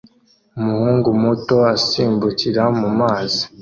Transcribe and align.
Umuhungu 0.59 1.07
muto 1.23 1.55
asimbukira 1.73 2.63
mu 2.79 2.89
mazi 2.99 3.43